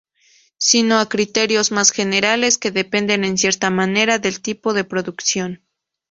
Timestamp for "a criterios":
0.97-1.71